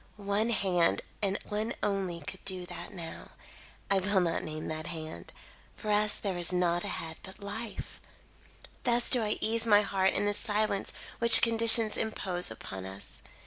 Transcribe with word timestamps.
One 0.17 0.49
hand, 0.49 1.03
and 1.21 1.37
one 1.47 1.75
only, 1.83 2.21
could 2.21 2.43
do 2.43 2.65
that 2.65 2.91
now. 2.91 3.33
I 3.91 3.99
will 3.99 4.19
not 4.19 4.43
name 4.43 4.67
that 4.67 4.87
hand. 4.87 5.31
For 5.75 5.91
us 5.91 6.17
there 6.17 6.37
is 6.37 6.51
nought 6.51 6.83
ahead 6.83 7.17
but 7.21 7.43
life. 7.43 8.01
"Thus 8.83 9.11
do 9.11 9.21
I 9.21 9.37
ease 9.41 9.67
my 9.67 9.83
heart 9.83 10.13
in 10.15 10.25
the 10.25 10.33
silence 10.33 10.91
which 11.19 11.43
conditions 11.43 11.97
impose 11.97 12.49
upon 12.49 12.83
us. 12.87 13.21